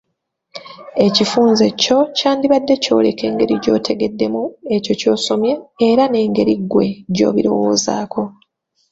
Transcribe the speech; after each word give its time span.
Ekifunze 1.05 1.65
kyo 1.81 1.99
kyandibadde 2.17 2.73
kyoleka 2.83 3.21
engeri 3.29 3.53
gy'otegeddemu 3.63 4.43
ekyo 4.75 4.93
ky'osomye 4.99 5.53
era 5.89 6.03
n'engeri 6.07 6.53
ggwe 6.61 6.85
gy'obirowoozaako. 7.15 8.21